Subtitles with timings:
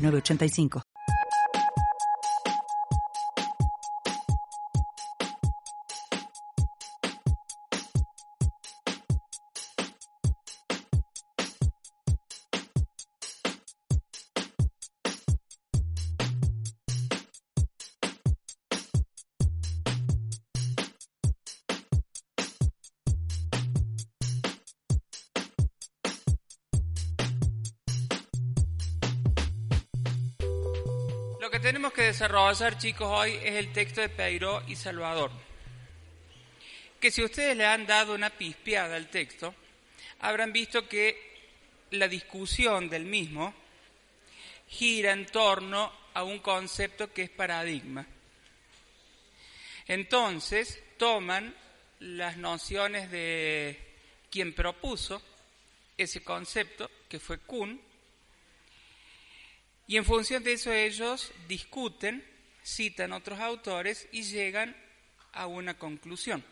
[0.00, 0.89] 985.
[32.30, 35.32] Desarrollar, chicos, hoy es el texto de Peiró y Salvador.
[37.00, 39.52] Que si ustedes le han dado una pispeada al texto,
[40.20, 41.40] habrán visto que
[41.90, 43.52] la discusión del mismo
[44.68, 48.06] gira en torno a un concepto que es paradigma.
[49.88, 51.52] Entonces, toman
[51.98, 53.76] las nociones de
[54.30, 55.20] quien propuso
[55.98, 57.80] ese concepto, que fue Kuhn,
[59.90, 62.24] y en función de eso ellos discuten,
[62.64, 64.76] citan otros autores y llegan
[65.32, 66.44] a una conclusión.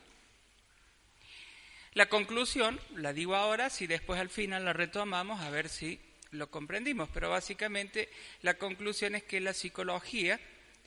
[1.95, 6.01] La conclusión, la digo ahora, si después al final la retomamos a ver si
[6.33, 8.09] lo comprendimos, pero básicamente
[8.43, 10.41] la conclusión es que la psicología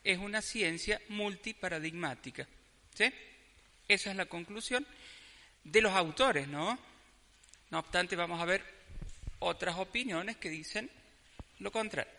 [0.03, 2.49] es una ciencia multiparadigmática.
[2.93, 3.05] ¿Sí?
[3.87, 4.85] Esa es la conclusión
[5.63, 6.77] de los autores, ¿no?
[7.69, 8.61] No obstante, vamos a ver
[9.39, 10.91] otras opiniones que dicen
[11.59, 12.11] lo contrario.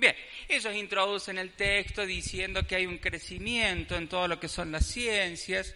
[0.00, 0.16] Bien,
[0.48, 4.86] ellos introducen el texto diciendo que hay un crecimiento en todo lo que son las
[4.86, 5.74] ciencias,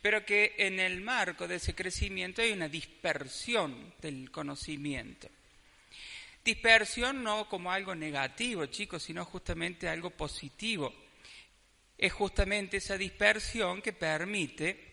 [0.00, 5.28] pero que en el marco de ese crecimiento hay una dispersión del conocimiento.
[6.44, 10.94] Dispersión no como algo negativo, chicos, sino justamente algo positivo.
[11.98, 14.92] Es justamente esa dispersión que permite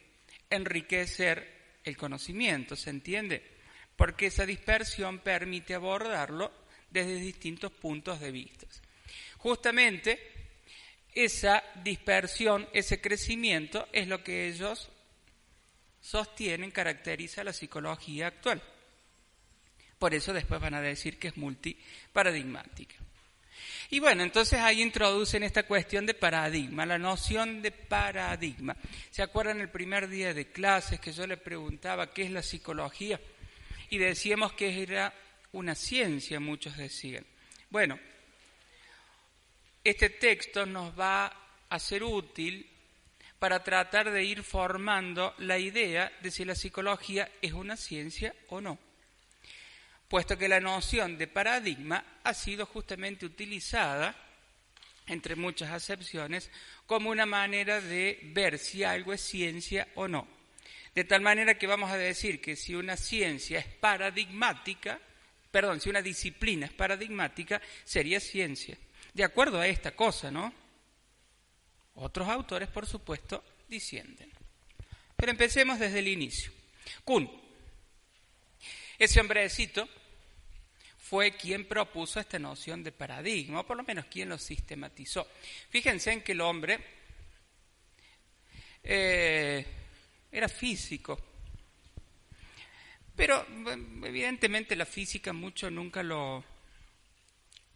[0.50, 3.44] enriquecer el conocimiento, ¿se entiende?
[3.95, 6.60] Porque esa dispersión permite abordarlo
[6.91, 8.68] desde distintos puntos de vista.
[9.38, 10.19] Justamente
[11.13, 14.90] esa dispersión, ese crecimiento es lo que ellos
[16.00, 18.62] sostienen, caracteriza la psicología actual.
[19.97, 22.96] Por eso después van a decir que es multiparadigmática.
[23.90, 28.75] Y bueno, entonces ahí introducen esta cuestión de paradigma, la noción de paradigma.
[29.12, 33.19] ¿Se acuerdan el primer día de clases que yo le preguntaba qué es la psicología?
[33.90, 35.13] Y decíamos que era
[35.53, 37.25] una ciencia, muchos decían.
[37.69, 38.00] Bueno,
[39.84, 41.34] este texto nos va
[41.69, 42.69] a ser útil
[43.39, 48.62] para tratar de ir formando la idea de si la psicología es una ciencia o
[48.62, 48.78] no,
[50.07, 54.16] puesto que la noción de paradigma ha sido justamente utilizada,
[55.07, 56.51] entre muchas acepciones,
[56.85, 60.28] como una manera de ver si algo es ciencia o no.
[60.94, 65.00] De tal manera que vamos a decir que si una ciencia es paradigmática,
[65.51, 68.78] perdón, si una disciplina es paradigmática, sería ciencia.
[69.13, 70.53] De acuerdo a esta cosa, ¿no?
[71.95, 74.31] Otros autores, por supuesto, disienten.
[75.16, 76.51] Pero empecemos desde el inicio.
[77.03, 77.29] Kuhn,
[78.97, 79.88] ese hombrecito,
[81.12, 85.28] fue quien propuso esta noción de paradigma, o por lo menos quien lo sistematizó.
[85.69, 86.79] Fíjense en que el hombre
[88.81, 89.66] eh,
[90.31, 91.31] era físico,
[93.21, 93.45] pero
[94.03, 96.43] evidentemente la física mucho nunca lo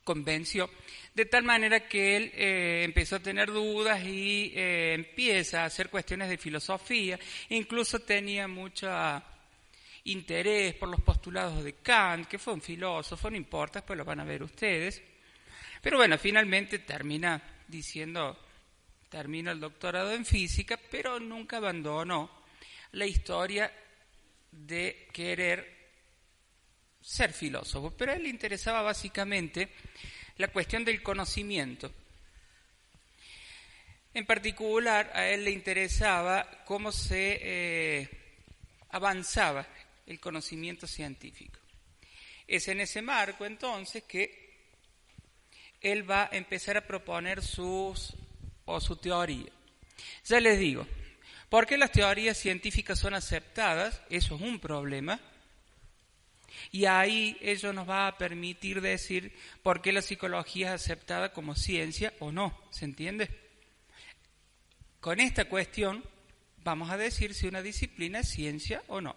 [0.03, 0.71] convenció,
[1.13, 5.91] de tal manera que él eh, empezó a tener dudas y eh, empieza a hacer
[5.91, 7.19] cuestiones de filosofía,
[7.49, 8.89] incluso tenía mucho
[10.05, 14.21] interés por los postulados de Kant, que fue un filósofo, no importa, después lo van
[14.21, 14.99] a ver ustedes,
[15.79, 18.35] pero bueno, finalmente termina diciendo,
[19.09, 22.31] termina el doctorado en física, pero nunca abandonó
[22.93, 23.71] la historia
[24.55, 25.75] de querer
[27.01, 29.69] ser filósofo, pero a él le interesaba básicamente
[30.37, 31.93] la cuestión del conocimiento.
[34.13, 38.09] En particular, a él le interesaba cómo se eh,
[38.89, 39.67] avanzaba
[40.07, 41.59] el conocimiento científico.
[42.47, 44.45] Es en ese marco entonces que
[45.81, 48.13] él va a empezar a proponer sus
[48.65, 49.51] o su teoría.
[50.23, 50.87] Ya les digo,
[51.49, 54.01] ¿Por qué las teorías científicas son aceptadas?
[54.09, 55.19] Eso es un problema.
[56.71, 61.55] Y ahí eso nos va a permitir decir por qué la psicología es aceptada como
[61.55, 63.29] ciencia o no, ¿se entiende?
[64.99, 66.03] Con esta cuestión
[66.63, 69.15] vamos a decir si una disciplina es ciencia o no.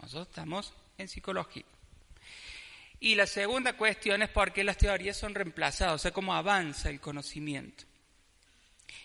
[0.00, 1.64] Nosotros estamos en psicología.
[3.00, 6.90] Y la segunda cuestión es por qué las teorías son reemplazadas, o sea, cómo avanza
[6.90, 7.84] el conocimiento.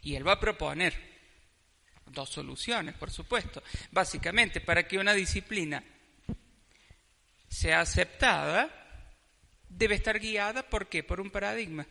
[0.02, 1.13] Y él va a proponer
[2.14, 3.64] dos soluciones, por supuesto.
[3.92, 5.84] Básicamente, para que una disciplina
[7.48, 8.70] sea aceptada,
[9.68, 11.04] debe estar guiada, ¿por qué?
[11.04, 11.86] Por un paradigma.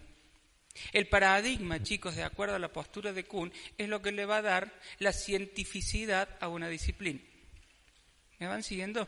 [0.93, 4.39] El paradigma, chicos, de acuerdo a la postura de Kuhn, es lo que le va
[4.39, 7.21] a dar la cientificidad a una disciplina.
[8.39, 9.07] ¿Me van siguiendo?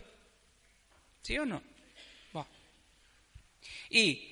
[1.22, 1.62] ¿Sí o no?
[3.88, 4.31] Y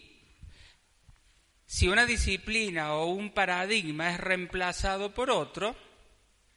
[1.67, 5.75] si una disciplina o un paradigma es reemplazado por otro,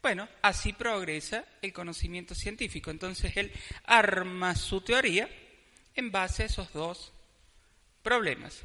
[0.02, 2.90] bueno, así progresa el conocimiento científico.
[2.90, 3.52] Entonces él
[3.84, 5.28] arma su teoría
[5.94, 7.12] en base a esos dos
[8.02, 8.62] problemas.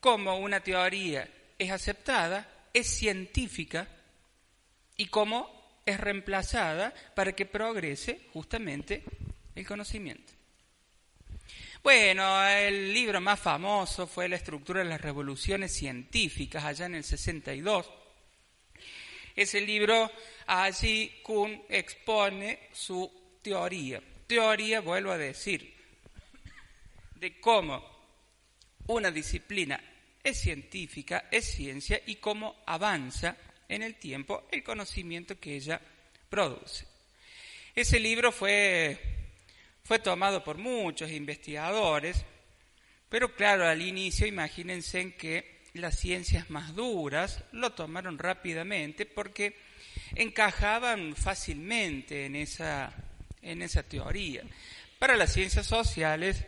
[0.00, 3.88] Cómo una teoría es aceptada, es científica
[4.96, 9.02] y cómo es reemplazada para que progrese justamente
[9.54, 10.32] el conocimiento.
[11.82, 17.04] Bueno, el libro más famoso fue La estructura de las revoluciones científicas, allá en el
[17.04, 17.90] 62.
[19.36, 20.10] Ese libro,
[20.46, 23.10] allí Kuhn expone su
[23.42, 24.02] teoría.
[24.26, 25.74] Teoría, vuelvo a decir,
[27.16, 27.82] de cómo
[28.86, 29.80] una disciplina
[30.22, 33.36] es científica, es ciencia y cómo avanza
[33.68, 35.80] en el tiempo el conocimiento que ella
[36.28, 36.86] produce.
[37.74, 38.98] Ese libro fue
[39.84, 42.24] fue tomado por muchos investigadores,
[43.10, 49.54] pero claro, al inicio imagínense en que las ciencias más duras lo tomaron rápidamente porque
[50.14, 52.92] encajaban fácilmente en esa,
[53.42, 54.42] en esa teoría.
[54.98, 56.44] Para las ciencias sociales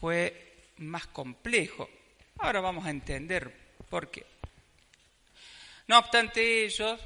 [0.00, 1.88] fue más complejo.
[2.38, 3.52] Ahora vamos a entender
[3.88, 4.24] por qué.
[5.88, 7.00] No obstante ellos,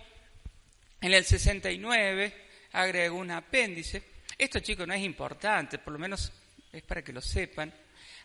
[1.01, 2.35] en el 69
[2.73, 4.11] agregó un apéndice
[4.41, 6.33] esto, chicos, no es importante, por lo menos
[6.73, 7.71] es para que lo sepan.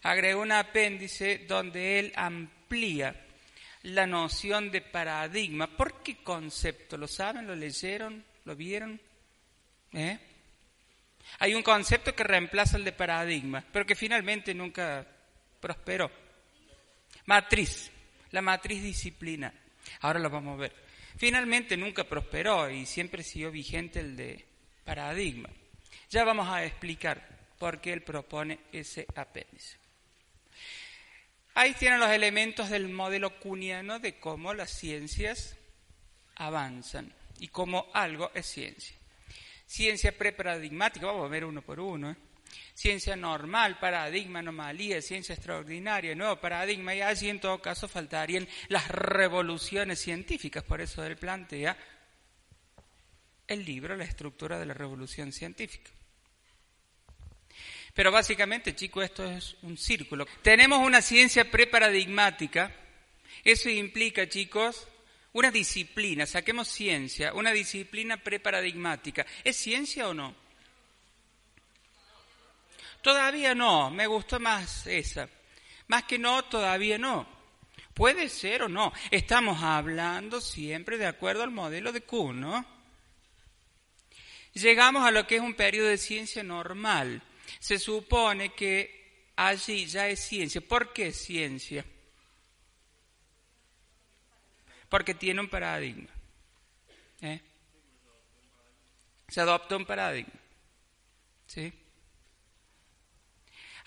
[0.03, 3.13] Agregó un apéndice donde él amplía
[3.85, 5.67] la noción de paradigma.
[5.67, 6.97] ¿Por qué concepto?
[6.97, 7.45] ¿Lo saben?
[7.45, 8.23] ¿Lo leyeron?
[8.43, 8.99] ¿Lo vieron?
[9.93, 10.17] ¿Eh?
[11.39, 15.05] Hay un concepto que reemplaza el de paradigma, pero que finalmente nunca
[15.59, 16.11] prosperó.
[17.25, 17.91] Matriz,
[18.31, 19.53] la matriz disciplina.
[20.01, 20.73] Ahora lo vamos a ver.
[21.17, 24.45] Finalmente nunca prosperó y siempre siguió vigente el de
[24.83, 25.49] paradigma.
[26.09, 27.27] Ya vamos a explicar
[27.59, 29.84] por qué él propone ese apéndice.
[31.55, 35.55] Ahí tienen los elementos del modelo cuniano de cómo las ciencias
[36.35, 38.95] avanzan y cómo algo es ciencia.
[39.65, 42.11] Ciencia preparadigmática, vamos a ver uno por uno.
[42.11, 42.15] ¿eh?
[42.73, 48.89] Ciencia normal, paradigma, anomalía, ciencia extraordinaria, nuevo paradigma, y allí en todo caso faltarían las
[48.89, 51.77] revoluciones científicas, por eso él plantea
[53.47, 55.89] el libro La estructura de la revolución científica.
[57.95, 60.27] Pero básicamente, chicos, esto es un círculo.
[60.41, 62.69] Tenemos una ciencia preparadigmática.
[63.41, 64.85] Eso implica, chicos,
[65.31, 66.25] una disciplina.
[66.25, 69.25] Saquemos ciencia, una disciplina preparadigmática.
[69.45, 70.35] ¿Es ciencia o no?
[73.01, 73.89] Todavía no.
[73.91, 75.29] Me gustó más esa.
[75.87, 77.25] Más que no, todavía no.
[77.93, 78.91] Puede ser o no.
[79.09, 82.65] Estamos hablando siempre de acuerdo al modelo de Kuhn, ¿no?
[84.51, 87.21] Llegamos a lo que es un periodo de ciencia normal
[87.65, 90.61] se supone que allí ya es ciencia.
[90.61, 91.83] ¿Por qué es ciencia?
[94.87, 96.11] Porque tiene un paradigma.
[97.21, 97.41] ¿eh?
[99.27, 100.39] Se adopta un paradigma.
[101.47, 101.73] ¿Sí?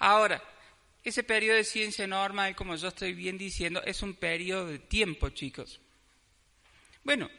[0.00, 0.42] Ahora,
[1.04, 5.28] ese periodo de ciencia normal, como yo estoy bien diciendo, es un periodo de tiempo,
[5.28, 5.80] chicos.
[7.04, 7.30] Bueno,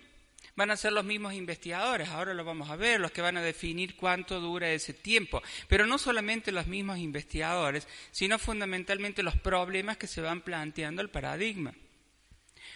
[0.60, 3.42] van a ser los mismos investigadores, ahora lo vamos a ver, los que van a
[3.42, 5.42] definir cuánto dura ese tiempo.
[5.70, 11.10] Pero no solamente los mismos investigadores, sino fundamentalmente los problemas que se van planteando al
[11.10, 11.74] paradigma.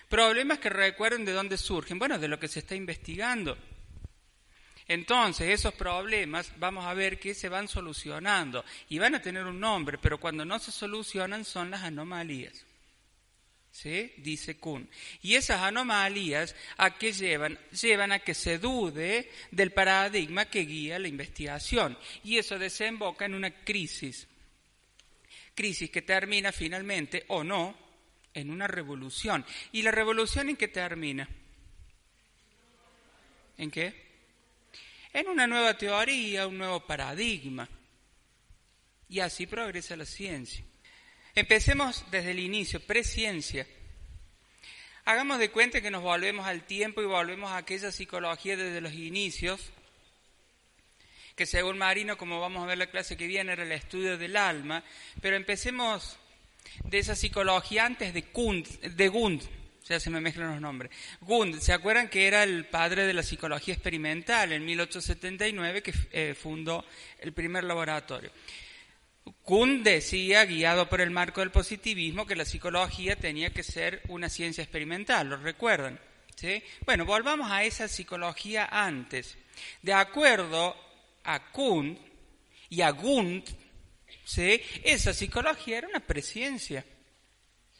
[0.08, 3.58] Problemas que recuerden de dónde surgen, bueno, de lo que se está investigando.
[4.88, 9.60] Entonces, esos problemas vamos a ver que se van solucionando y van a tener un
[9.60, 12.66] nombre, pero cuando no se solucionan son las anomalías.
[13.74, 14.14] ¿Sí?
[14.18, 14.88] Dice Kuhn.
[15.24, 17.58] Y esas anomalías a qué llevan?
[17.72, 21.98] Llevan a que se dude del paradigma que guía la investigación.
[22.24, 24.28] Y eso desemboca en una crisis.
[25.56, 27.76] Crisis que termina finalmente, o no,
[28.36, 29.44] en una revolución.
[29.72, 31.28] ¿Y la revolución en qué termina?
[33.58, 34.04] ¿En qué?
[35.12, 37.68] En una nueva teoría, un nuevo paradigma.
[39.10, 40.64] Y así progresa la ciencia.
[41.36, 43.66] Empecemos desde el inicio, presciencia.
[45.04, 48.94] Hagamos de cuenta que nos volvemos al tiempo y volvemos a aquella psicología desde los
[48.94, 49.72] inicios,
[51.36, 54.38] que según Marino, como vamos a ver la clase que viene, era el estudio del
[54.38, 54.84] alma,
[55.22, 56.20] pero empecemos
[56.84, 59.42] de esa psicología antes de, Kund, de Gund,
[59.86, 60.92] ya se me mezclan los nombres.
[61.22, 66.36] Gund, ¿se acuerdan que era el padre de la psicología experimental en 1879 que eh,
[66.36, 66.86] fundó
[67.20, 68.32] el primer laboratorio?
[69.44, 74.30] Kuhn decía, guiado por el marco del positivismo, que la psicología tenía que ser una
[74.30, 76.00] ciencia experimental, ¿lo recuerdan?
[76.36, 76.64] ¿Sí?
[76.86, 79.38] Bueno, volvamos a esa psicología antes.
[79.82, 80.76] De acuerdo
[81.24, 81.98] a Kuhn
[82.70, 83.44] y a Gund,
[84.26, 84.62] ¿sí?
[84.84, 86.84] esa psicología era una presencia.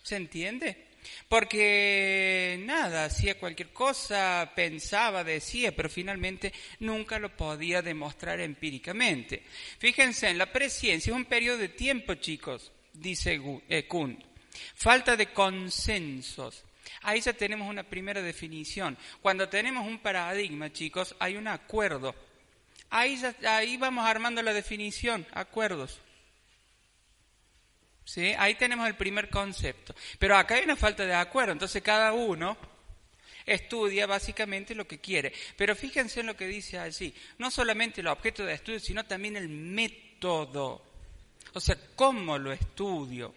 [0.04, 0.88] ¿Se entiende?
[1.28, 9.44] Porque nada, hacía cualquier cosa, pensaba, decía, pero finalmente nunca lo podía demostrar empíricamente.
[9.80, 14.24] Fíjense, en la presciencia es un periodo de tiempo, chicos, dice eh, Kuhn.
[14.76, 16.64] Falta de consensos.
[17.02, 18.98] Ahí ya tenemos una primera definición.
[19.22, 22.16] Cuando tenemos un paradigma, chicos, hay un acuerdo.
[22.90, 26.00] Ahí, ahí vamos armando la definición, acuerdos.
[28.06, 28.34] ¿Sí?
[28.38, 29.96] Ahí tenemos el primer concepto.
[30.20, 32.58] Pero acá hay una falta de acuerdo, entonces cada uno
[33.46, 35.34] estudia básicamente lo que quiere.
[35.58, 39.38] Pero fíjense en lo que dice allí, no solamente el objeto de estudio, sino también
[39.38, 40.82] el método.
[41.54, 43.34] O sea, ¿cómo lo estudio?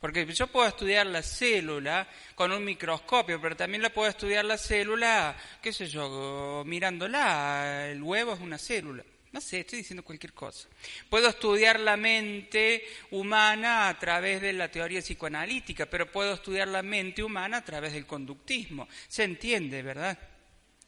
[0.00, 4.56] Porque yo puedo estudiar la célula con un microscopio, pero también la puedo estudiar la
[4.56, 7.88] célula, qué sé yo, mirándola.
[7.88, 9.02] El huevo es una célula.
[9.32, 10.68] No sé, estoy diciendo cualquier cosa.
[11.10, 16.82] Puedo estudiar la mente humana a través de la teoría psicoanalítica, pero puedo estudiar la
[16.82, 18.88] mente humana a través del conductismo.
[19.06, 20.18] Se entiende, ¿verdad?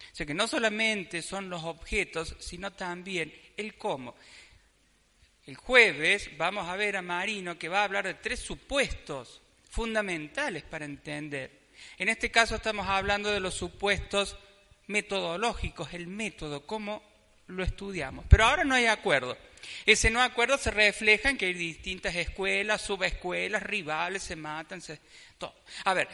[0.00, 4.14] O sea que no solamente son los objetos, sino también el cómo.
[5.46, 10.62] El jueves vamos a ver a Marino que va a hablar de tres supuestos fundamentales
[10.62, 11.60] para entender.
[11.98, 14.36] En este caso estamos hablando de los supuestos
[14.86, 17.09] metodológicos, el método, cómo
[17.50, 18.24] lo estudiamos.
[18.28, 19.36] Pero ahora no hay acuerdo.
[19.86, 24.98] Ese no acuerdo se refleja en que hay distintas escuelas, subescuelas, rivales, se matan, se...
[25.38, 25.54] Todo.
[25.84, 26.08] A ver,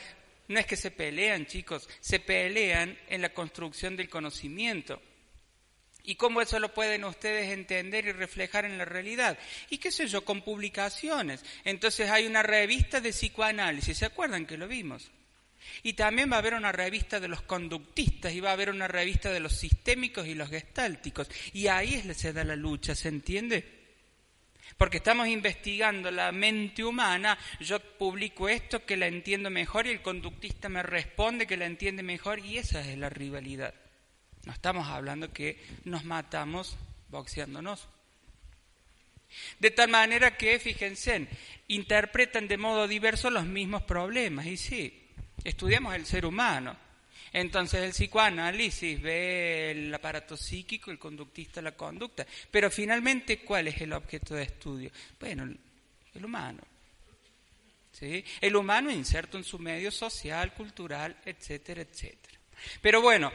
[0.48, 5.00] no es que se pelean, chicos, se pelean en la construcción del conocimiento.
[6.04, 9.36] ¿Y cómo eso lo pueden ustedes entender y reflejar en la realidad?
[9.70, 11.44] Y qué sé yo, con publicaciones.
[11.64, 15.10] Entonces hay una revista de psicoanálisis, ¿se acuerdan que lo vimos?
[15.82, 18.88] Y también va a haber una revista de los conductistas y va a haber una
[18.88, 21.28] revista de los sistémicos y los gestálticos.
[21.52, 23.76] Y ahí es, se da la lucha, ¿se entiende?
[24.76, 30.02] Porque estamos investigando la mente humana, yo publico esto que la entiendo mejor y el
[30.02, 33.74] conductista me responde que la entiende mejor y esa es la rivalidad.
[34.44, 36.76] No estamos hablando que nos matamos
[37.08, 37.88] boxeándonos.
[39.58, 41.26] De tal manera que, fíjense,
[41.68, 44.46] interpretan de modo diverso los mismos problemas.
[44.46, 45.05] Y sí,
[45.44, 46.76] estudiamos el ser humano.
[47.32, 52.26] Entonces el psicoanálisis ve el aparato psíquico, el conductista la conducta.
[52.50, 54.90] Pero finalmente, ¿cuál es el objeto de estudio?
[55.20, 55.44] Bueno,
[56.14, 56.62] el, humano.
[57.92, 58.24] ¿Sí?
[58.40, 62.38] El humano inserto en su medio social, cultural, etcétera, etcétera.
[62.80, 63.30] Pero bueno,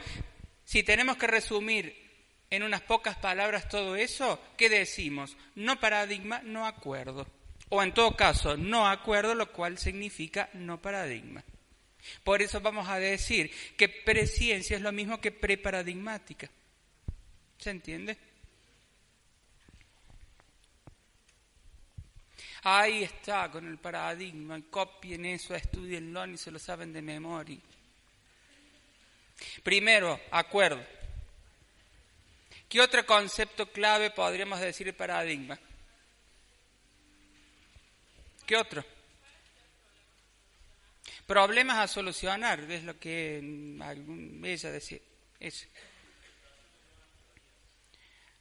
[0.64, 2.02] si tenemos que resumir
[2.50, 5.36] en unas pocas palabras todo eso, ¿qué decimos?
[5.54, 7.26] No paradigma, no acuerdo.
[7.68, 11.42] O en todo caso, no acuerdo, lo cual significa no paradigma.
[12.24, 16.50] Por eso vamos a decir que presciencia es lo mismo que preparadigmática.
[17.58, 18.16] ¿Se entiende?
[22.64, 27.58] Ahí está con el paradigma, copien eso, estudienlo y se lo saben de memoria.
[29.64, 30.84] Primero, acuerdo.
[32.68, 35.58] ¿Qué otro concepto clave podríamos decir paradigma?
[38.46, 38.84] ¿Qué otro?
[41.26, 43.38] Problemas a solucionar, es lo que
[44.42, 44.98] ella decía.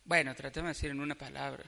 [0.04, 1.64] Bueno, tratemos de decir en una palabra.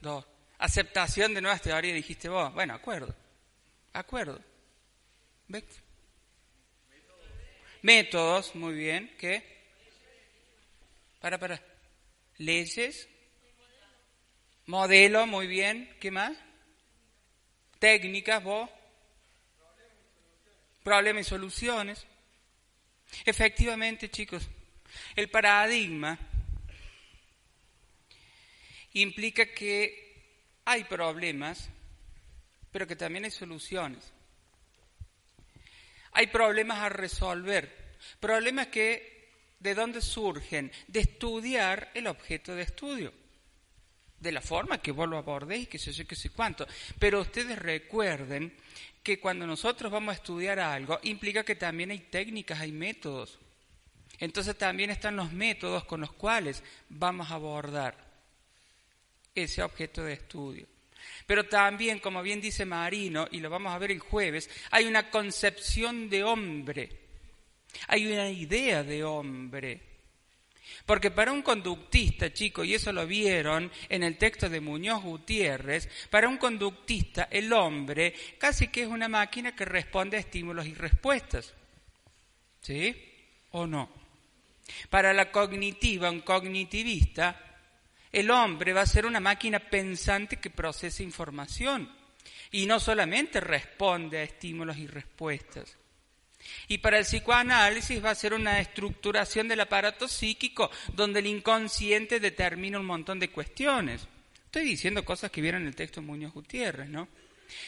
[0.00, 0.24] Dos.
[0.58, 2.52] Aceptación de nuevas teorías, dijiste vos.
[2.54, 3.14] Bueno, acuerdo.
[3.92, 4.40] Acuerdo.
[5.48, 5.64] ¿Ves?
[7.82, 9.14] Métodos, muy bien.
[9.18, 9.42] ¿Qué?
[11.20, 11.60] Para, para.
[12.38, 13.08] Leyes.
[14.66, 15.96] Modelo, muy bien.
[15.98, 16.36] ¿Qué más?
[17.78, 18.70] Técnicas, vos
[20.82, 22.06] problemas y soluciones.
[23.24, 24.48] Efectivamente, chicos,
[25.16, 26.18] el paradigma
[28.92, 30.10] implica que
[30.64, 31.68] hay problemas,
[32.70, 34.12] pero que también hay soluciones.
[36.12, 39.28] Hay problemas a resolver, problemas que,
[39.60, 40.72] ¿de dónde surgen?
[40.88, 43.12] De estudiar el objeto de estudio.
[44.20, 46.66] de la forma que vos lo abordéis, que sé yo, que sé cuánto.
[46.98, 48.54] Pero ustedes recuerden
[49.02, 53.38] que cuando nosotros vamos a estudiar algo, implica que también hay técnicas, hay métodos.
[54.18, 57.96] Entonces también están los métodos con los cuales vamos a abordar
[59.34, 60.66] ese objeto de estudio.
[61.26, 65.10] Pero también, como bien dice Marino, y lo vamos a ver el jueves, hay una
[65.10, 66.90] concepción de hombre,
[67.88, 69.89] hay una idea de hombre.
[70.86, 75.88] Porque para un conductista, chicos, y eso lo vieron en el texto de Muñoz Gutiérrez,
[76.10, 80.74] para un conductista el hombre casi que es una máquina que responde a estímulos y
[80.74, 81.54] respuestas.
[82.60, 82.94] ¿Sí?
[83.52, 83.90] ¿O no?
[84.88, 87.50] Para la cognitiva, un cognitivista,
[88.12, 91.90] el hombre va a ser una máquina pensante que procesa información
[92.50, 95.79] y no solamente responde a estímulos y respuestas.
[96.68, 102.20] Y para el psicoanálisis va a ser una estructuración del aparato psíquico donde el inconsciente
[102.20, 104.06] determina un montón de cuestiones.
[104.46, 107.08] Estoy diciendo cosas que vieron en el texto Muñoz Gutiérrez, ¿no?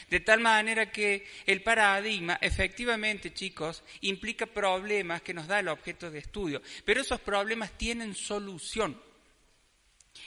[0.09, 6.09] De tal manera que el paradigma, efectivamente, chicos, implica problemas que nos da el objeto
[6.09, 8.99] de estudio, pero esos problemas tienen solución.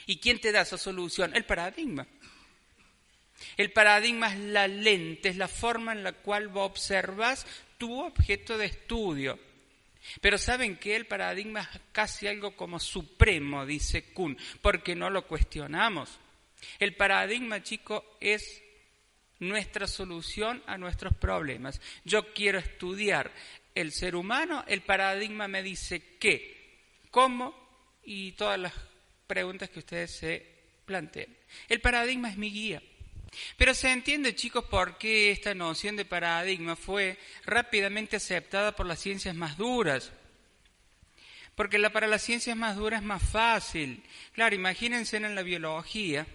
[0.05, 1.35] ¿Y quién te da esa solución?
[1.35, 2.07] El paradigma.
[3.55, 7.45] El paradigma es la lente, es la forma en la cual vos observas
[7.77, 9.39] tu objeto de estudio.
[10.21, 15.27] Pero saben que el paradigma es casi algo como supremo, dice Kuhn, porque no lo
[15.27, 16.19] cuestionamos.
[16.79, 18.61] El paradigma, chico, es
[19.39, 21.81] nuestra solución a nuestros problemas.
[22.03, 23.31] Yo quiero estudiar
[23.75, 26.79] el ser humano, el paradigma me dice qué,
[27.11, 27.55] cómo
[28.03, 28.73] y todas las
[29.27, 31.37] preguntas que ustedes se planteen.
[31.67, 32.81] El paradigma es mi guía.
[33.57, 38.99] Pero se entiende, chicos, por qué esta noción de paradigma fue rápidamente aceptada por las
[38.99, 40.11] ciencias más duras.
[41.55, 44.03] Porque la, para las ciencias más duras es más fácil.
[44.33, 46.27] Claro, imagínense en la biología.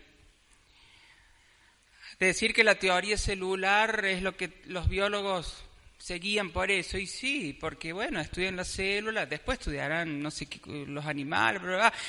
[2.18, 5.64] Decir que la teoría celular es lo que los biólogos
[6.02, 6.98] seguían por eso.
[6.98, 11.62] Y sí, porque bueno, estudian las células, después estudiarán, no sé, los animales,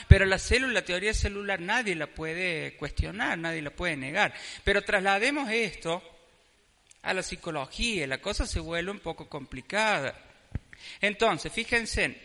[0.07, 4.33] pero la célula, la teoría celular, nadie la puede cuestionar, nadie la puede negar.
[4.63, 6.01] Pero traslademos esto
[7.03, 10.17] a la psicología, la cosa se vuelve un poco complicada.
[10.99, 12.17] Entonces, fíjense,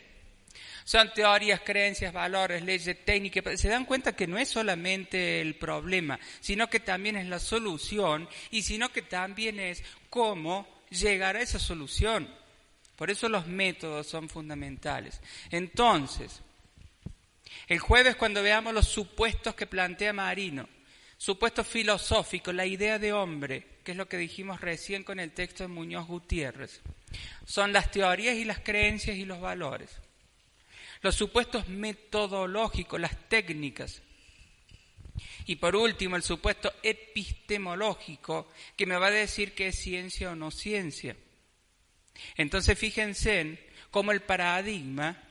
[0.84, 3.60] son teorías, creencias, valores, leyes, técnicas.
[3.60, 8.26] Se dan cuenta que no es solamente el problema, sino que también es la solución
[8.50, 12.28] y sino que también es cómo llegar a esa solución.
[12.96, 15.20] Por eso los métodos son fundamentales.
[15.50, 16.40] Entonces,
[17.68, 20.68] el jueves cuando veamos los supuestos que plantea Marino,
[21.16, 25.64] supuestos filosóficos, la idea de hombre, que es lo que dijimos recién con el texto
[25.64, 26.80] de Muñoz Gutiérrez,
[27.46, 29.90] son las teorías y las creencias y los valores.
[31.00, 34.02] Los supuestos metodológicos, las técnicas,
[35.46, 40.36] y por último, el supuesto epistemológico, que me va a decir que es ciencia o
[40.36, 41.16] no ciencia.
[42.36, 45.24] Entonces fíjense en cómo el paradigma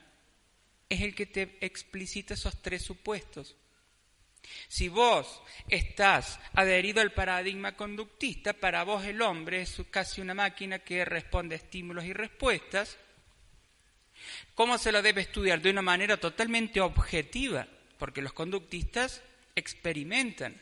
[0.88, 3.56] es el que te explicita esos tres supuestos.
[4.68, 10.78] Si vos estás adherido al paradigma conductista, para vos el hombre es casi una máquina
[10.78, 12.96] que responde a estímulos y respuestas.
[14.54, 15.60] ¿Cómo se lo debe estudiar?
[15.60, 17.66] De una manera totalmente objetiva,
[17.98, 19.22] porque los conductistas
[19.54, 20.60] experimentan.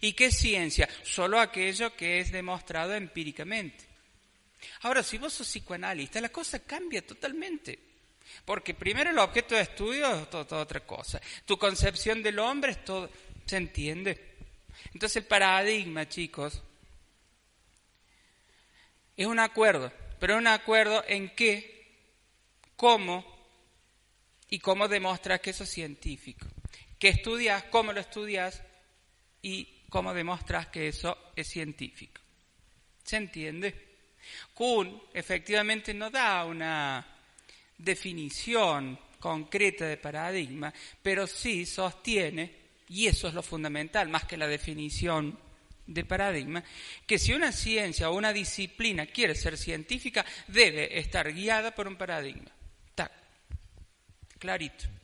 [0.00, 0.88] ¿Y qué ciencia?
[1.02, 3.84] Solo aquello que es demostrado empíricamente.
[4.82, 7.78] Ahora, si vos sos psicoanalista, la cosa cambia totalmente.
[8.44, 11.20] Porque primero el objeto de estudio es otra cosa.
[11.44, 13.10] Tu concepción del hombre es todo.
[13.46, 14.36] ¿Se entiende?
[14.94, 16.62] Entonces el paradigma, chicos,
[19.16, 19.92] es un acuerdo.
[20.20, 21.88] Pero un acuerdo en qué,
[22.76, 23.26] cómo
[24.48, 26.46] y cómo demostras que eso es científico
[27.02, 28.62] qué estudias, cómo lo estudias
[29.42, 32.20] y cómo demostras que eso es científico.
[33.02, 33.74] ¿Se entiende?
[34.54, 37.04] Kuhn efectivamente no da una
[37.76, 42.54] definición concreta de paradigma, pero sí sostiene,
[42.88, 45.36] y eso es lo fundamental, más que la definición
[45.84, 46.62] de paradigma,
[47.04, 51.96] que si una ciencia o una disciplina quiere ser científica, debe estar guiada por un
[51.96, 52.52] paradigma.
[52.90, 53.10] Está
[54.38, 55.01] clarito.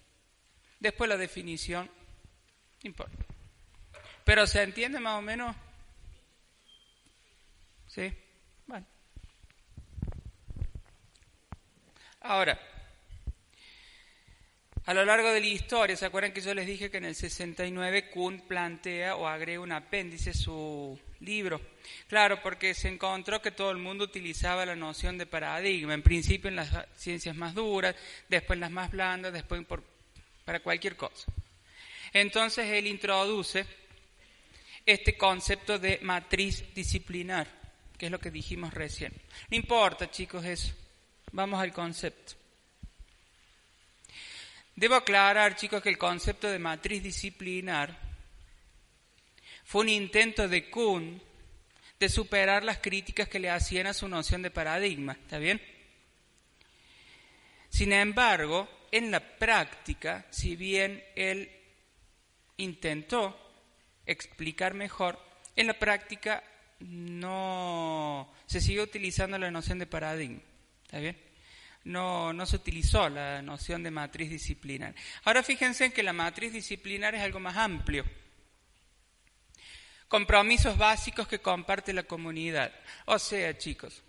[0.81, 1.91] Después la definición,
[2.83, 3.25] no importa.
[4.25, 5.57] Pero se entiende más o menos.
[7.87, 8.13] ¿Sí?
[8.67, 8.87] Bueno.
[12.21, 12.61] Ahora,
[14.89, 17.15] a lo largo de la historia, ¿se acuerdan que yo les dije que en el
[17.15, 21.61] 69 Kuhn plantea o agrega un apéndice su libro?
[22.07, 26.49] Claro, porque se encontró que todo el mundo utilizaba la noción de paradigma, en principio
[26.49, 27.97] en las ciencias más duras,
[28.29, 29.83] después en las más blandas, después por
[30.49, 31.31] para cualquier cosa.
[32.11, 33.67] Entonces él introduce
[34.87, 37.47] este concepto de matriz disciplinar,
[37.99, 39.13] que es lo que dijimos recién.
[39.51, 40.73] No importa, chicos, eso.
[41.33, 42.33] Vamos al concepto.
[44.75, 47.95] Debo aclarar, chicos, que el concepto de matriz disciplinar
[49.67, 51.21] fue un intento de Kuhn
[52.01, 55.13] de superar las críticas que le hacían a su noción de paradigma.
[55.13, 55.61] ¿Está bien?
[57.69, 61.51] Sin embargo, en la práctica, si bien él
[62.57, 63.39] intentó
[64.07, 65.19] explicar mejor,
[65.57, 66.43] en la práctica
[66.81, 70.41] no se sigue utilizando la noción de paradigma.
[70.85, 71.19] ¿Está bien?
[71.85, 74.95] No, no se utilizó la noción de matriz disciplinar.
[75.25, 78.05] Ahora fíjense en que la matriz disciplinar es algo más amplio.
[80.09, 82.73] Compromisos básicos que comparte la comunidad.
[83.07, 84.03] O sea, chicos,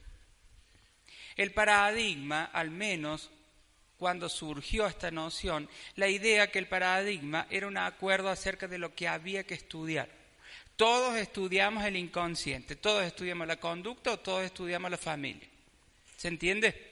[1.35, 3.29] el paradigma, al menos
[3.99, 8.95] cuando surgió esta noción, la idea que el paradigma era un acuerdo acerca de lo
[8.95, 10.09] que había que estudiar.
[10.77, 15.47] Todos estudiamos el inconsciente, todos estudiamos la conducta o todos estudiamos la familia.
[16.15, 16.89] ¿Se entiende?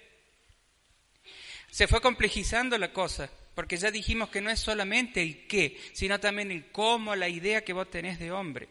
[1.72, 6.20] Se fue complejizando la cosa, porque ya dijimos que no es solamente el qué, sino
[6.20, 8.68] también el cómo, la idea que vos tenés de hombre.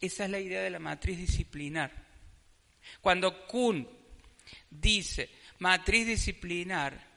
[0.00, 1.92] Esa es la idea de la matriz disciplinar.
[3.00, 3.88] Cuando Kuhn
[4.68, 5.30] dice
[5.60, 7.11] matriz disciplinar,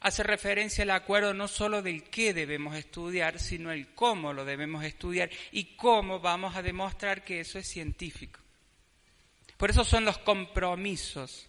[0.00, 4.84] hace referencia al acuerdo no solo del qué debemos estudiar, sino el cómo lo debemos
[4.84, 8.40] estudiar y cómo vamos a demostrar que eso es científico.
[9.56, 11.48] Por eso son los compromisos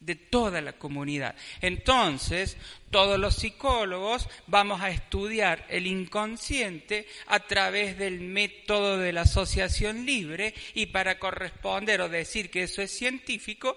[0.00, 1.34] de toda la comunidad.
[1.60, 2.56] Entonces,
[2.90, 10.06] todos los psicólogos vamos a estudiar el inconsciente a través del método de la asociación
[10.06, 13.76] libre y para corresponder o decir que eso es científico,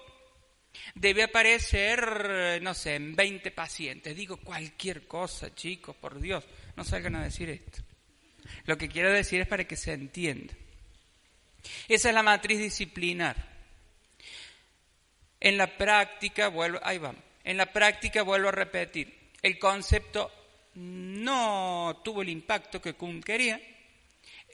[0.94, 4.16] Debe aparecer, no sé, en 20 pacientes.
[4.16, 6.44] Digo cualquier cosa, chicos, por Dios,
[6.76, 7.82] no salgan a decir esto.
[8.64, 10.54] Lo que quiero decir es para que se entienda.
[11.88, 13.36] Esa es la matriz disciplinar.
[15.40, 20.30] En la práctica, vuelvo, ahí vamos, en la práctica vuelvo a repetir, el concepto
[20.74, 23.60] no tuvo el impacto que Kuhn quería,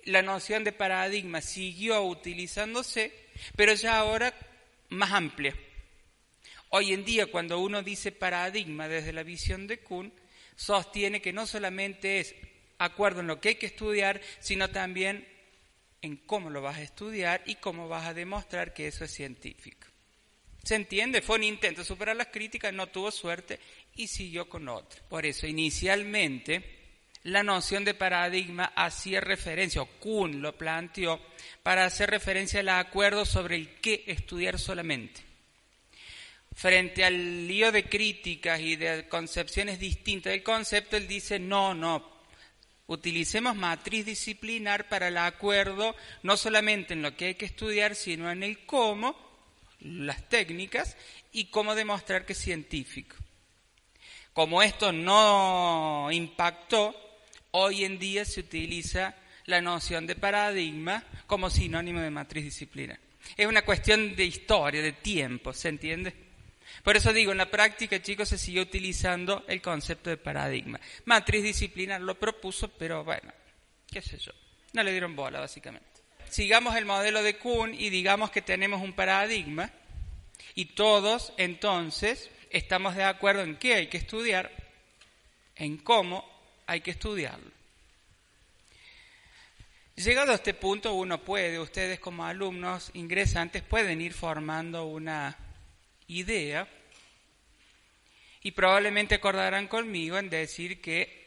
[0.05, 3.13] la noción de paradigma siguió utilizándose,
[3.55, 4.33] pero ya ahora
[4.89, 5.55] más amplia.
[6.71, 10.13] Hoy en día, cuando uno dice paradigma desde la visión de Kuhn,
[10.55, 12.35] sostiene que no solamente es
[12.77, 15.27] acuerdo en lo que hay que estudiar, sino también
[16.03, 19.87] en cómo lo vas a estudiar y cómo vas a demostrar que eso es científico.
[20.63, 21.23] ¿Se entiende?
[21.23, 23.59] Fue un intento de superar las críticas, no tuvo suerte
[23.95, 25.03] y siguió con otro.
[25.09, 26.63] Por eso, inicialmente,
[27.23, 31.19] la noción de paradigma hacía referencia, o Kuhn lo planteó,
[31.63, 35.28] para hacer referencia al acuerdo sobre el qué estudiar solamente
[36.59, 42.05] frente al lío de críticas y de concepciones distintas del concepto, él dice, no, no,
[42.89, 45.95] utilicemos matriz disciplinar para el acuerdo,
[46.25, 49.17] no solamente en lo que hay que estudiar, sino en el cómo,
[49.79, 50.97] las técnicas
[51.31, 53.15] y cómo demostrar que es científico.
[54.33, 62.01] Como esto no impactó, hoy en día se utiliza la noción de paradigma como sinónimo
[62.01, 62.99] de matriz disciplinar.
[63.37, 66.28] Es una cuestión de historia, de tiempo, ¿se entiende?
[66.83, 70.81] Por eso digo, en la práctica, chicos, se siguió utilizando el concepto de paradigma.
[71.05, 73.33] Matriz disciplinar lo propuso, pero bueno,
[73.91, 74.33] qué sé yo,
[74.73, 75.87] no le dieron bola, básicamente.
[76.29, 79.71] Sigamos el modelo de Kuhn y digamos que tenemos un paradigma
[80.55, 84.51] y todos, entonces, estamos de acuerdo en qué hay que estudiar,
[85.57, 86.29] en cómo
[86.67, 87.51] hay que estudiarlo.
[89.97, 95.37] Llegado a este punto, uno puede, ustedes como alumnos ingresantes, pueden ir formando una
[96.09, 96.69] idea
[98.43, 101.19] y probablemente acordarán conmigo en decir que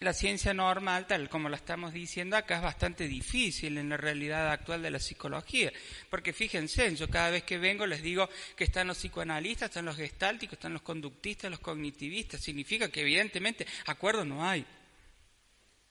[0.00, 4.50] la ciencia normal, tal como la estamos diciendo acá, es bastante difícil en la realidad
[4.52, 5.72] actual de la psicología.
[6.08, 9.96] Porque fíjense, yo cada vez que vengo les digo que están los psicoanalistas, están los
[9.96, 12.40] gestálticos, están los conductistas, los cognitivistas.
[12.40, 14.64] Significa que evidentemente acuerdo no hay.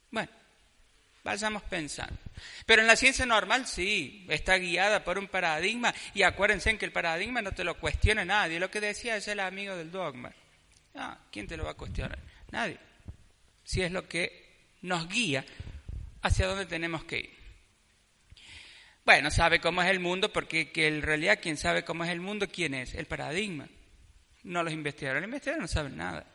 [0.10, 0.30] Bueno,
[1.28, 2.16] Vayamos pensando.
[2.66, 6.86] Pero en la ciencia normal sí, está guiada por un paradigma y acuérdense en que
[6.86, 8.62] el paradigma no te lo cuestiona nadie.
[8.62, 10.32] Lo que decía es el amigo del dogma.
[10.96, 12.18] Ah, ¿Quién te lo va a cuestionar?
[12.52, 12.78] Nadie.
[13.66, 15.44] Si es lo que nos guía
[16.22, 17.38] hacia dónde tenemos que ir.
[19.04, 22.22] Bueno, sabe cómo es el mundo porque que en realidad quien sabe cómo es el
[22.22, 22.94] mundo, ¿quién es?
[22.94, 23.68] El paradigma.
[24.44, 25.24] No los investigadores.
[25.24, 26.26] Los investigadores no saben nada.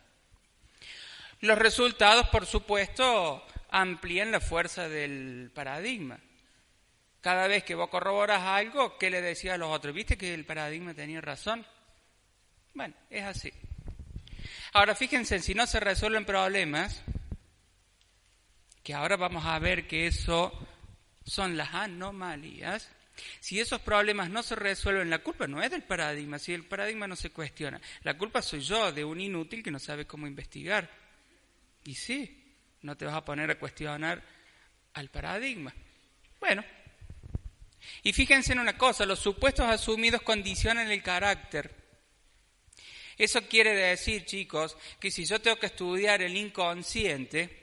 [1.41, 6.21] Los resultados, por supuesto, amplían la fuerza del paradigma.
[7.23, 9.95] Cada vez que vos corroboras algo, ¿qué le decías a los otros?
[9.95, 11.65] ¿Viste que el paradigma tenía razón?
[12.75, 13.53] Bueno, es así.
[14.75, 17.03] Ahora fíjense, si no se resuelven problemas,
[18.83, 20.53] que ahora vamos a ver que eso
[21.25, 22.91] son las anomalías,
[23.41, 27.07] si esos problemas no se resuelven, la culpa no es del paradigma, si el paradigma
[27.07, 30.91] no se cuestiona, la culpa soy yo, de un inútil que no sabe cómo investigar.
[31.85, 32.42] Y sí,
[32.83, 34.23] no te vas a poner a cuestionar
[34.95, 35.75] al paradigma.
[36.41, 36.65] Bueno,
[38.03, 41.71] y fíjense en una cosa, los supuestos asumidos condicionan el carácter.
[43.17, 47.63] Eso quiere decir, chicos, que si yo tengo que estudiar el inconsciente,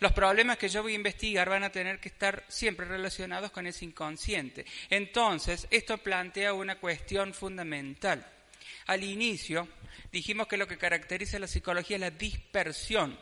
[0.00, 3.66] los problemas que yo voy a investigar van a tener que estar siempre relacionados con
[3.66, 4.64] ese inconsciente.
[4.90, 8.24] Entonces, esto plantea una cuestión fundamental.
[8.86, 9.68] Al inicio
[10.12, 13.18] dijimos que lo que caracteriza la psicología es la dispersión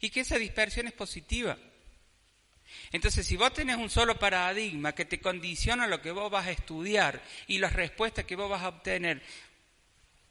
[0.00, 1.56] y que esa dispersión es positiva.
[2.92, 6.52] Entonces, si vos tenés un solo paradigma que te condiciona lo que vos vas a
[6.52, 9.22] estudiar y las respuestas que vos vas a obtener,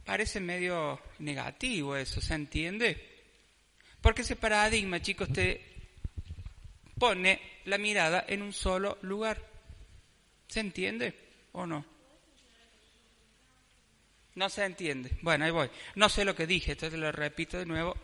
[0.06, 3.24] parece medio negativo eso, ¿se entiende?
[4.02, 5.62] Porque ese paradigma, chicos, te
[6.98, 9.42] pone la mirada en un solo lugar.
[10.48, 11.14] ¿Se entiende
[11.52, 11.86] o no?
[14.36, 15.12] No se entiende.
[15.22, 15.70] Bueno, ahí voy.
[15.96, 17.96] No sé lo que dije, entonces lo repito de nuevo.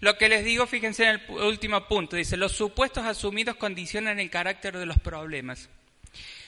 [0.00, 4.30] Lo que les digo, fíjense en el último punto, dice, los supuestos asumidos condicionan el
[4.30, 5.68] carácter de los problemas.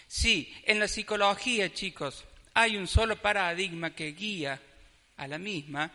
[0.07, 4.61] Sí, en la psicología, chicos, hay un solo paradigma que guía
[5.17, 5.91] a la misma,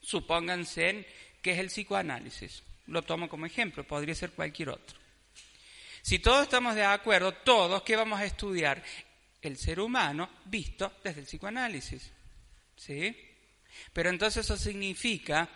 [0.00, 1.06] supónganse
[1.42, 2.62] que es el psicoanálisis.
[2.86, 4.98] Lo tomo como ejemplo, podría ser cualquier otro.
[6.02, 8.82] Si todos estamos de acuerdo, todos, ¿qué vamos a estudiar?
[9.42, 12.10] El ser humano visto desde el psicoanálisis.
[12.76, 13.16] ¿Sí?
[13.92, 15.48] Pero entonces eso significa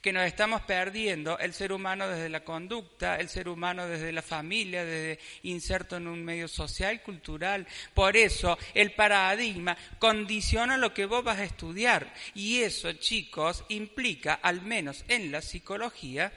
[0.00, 4.22] que nos estamos perdiendo el ser humano desde la conducta, el ser humano desde la
[4.22, 7.66] familia, desde inserto en un medio social, cultural.
[7.94, 12.12] Por eso el paradigma condiciona lo que vos vas a estudiar.
[12.34, 16.32] Y eso, chicos, implica, al menos en la psicología,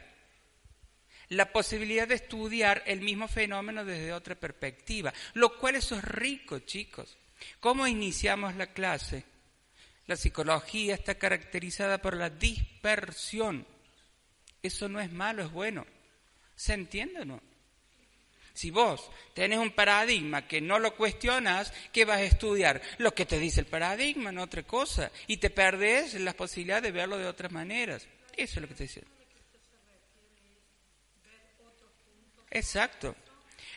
[1.29, 6.59] la posibilidad de estudiar el mismo fenómeno desde otra perspectiva, lo cual eso es rico,
[6.59, 7.17] chicos.
[7.59, 9.30] ¿Cómo iniciamos la clase?
[10.07, 13.65] La psicología está caracterizada por la dispersión.
[14.61, 15.85] Eso no es malo, es bueno.
[16.55, 17.41] ¿Se entiende o no?
[18.53, 22.81] Si vos tenés un paradigma que no lo cuestionas, ¿qué vas a estudiar?
[22.97, 25.11] Lo que te dice el paradigma, no otra cosa.
[25.27, 28.07] Y te perdés la posibilidad de verlo de otras maneras.
[28.35, 29.03] Eso es lo que te dice.
[32.51, 33.15] Exacto.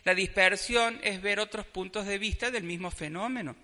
[0.03, 3.57] La dispersión es ver otros puntos de vista del mismo fenómeno.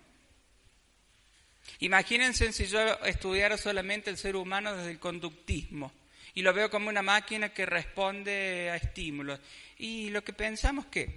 [1.79, 5.91] Imagínense si yo estudiara solamente el ser humano desde el conductismo
[6.33, 9.39] y lo veo como una máquina que responde a estímulos.
[9.77, 11.09] Y lo que pensamos que,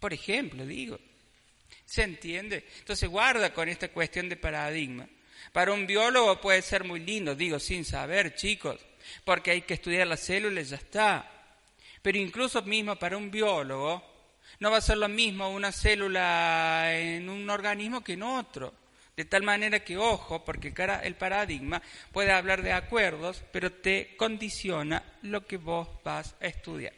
[0.00, 0.98] por ejemplo, digo,
[1.84, 2.64] ¿se entiende?
[2.78, 5.06] Entonces guarda con esta cuestión de paradigma.
[5.52, 8.80] Para un biólogo puede ser muy lindo, digo, sin saber, chicos,
[9.24, 11.30] porque hay que estudiar las células y ya está.
[12.02, 14.02] Pero incluso mismo para un biólogo
[14.60, 18.74] no va a ser lo mismo una célula en un organismo que en otro.
[19.18, 25.02] De tal manera que, ojo, porque el paradigma puede hablar de acuerdos, pero te condiciona
[25.22, 26.92] lo que vos vas a estudiar.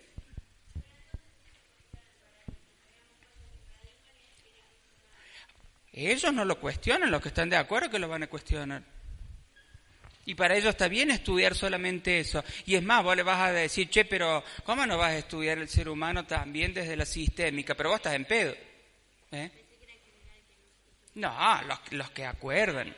[5.94, 8.83] Ellos no lo cuestionan, los que están de acuerdo que lo van a cuestionar.
[10.26, 12.44] Y para ellos está bien estudiar solamente eso.
[12.66, 15.56] Y es más, vos le vas a decir, che, pero ¿cómo no vas a estudiar
[15.56, 17.74] el ser humano también desde la sistémica?
[17.74, 18.54] Pero vos estás en pedo.
[19.33, 19.60] ¿eh?
[21.14, 22.94] No, los, que acuerdan.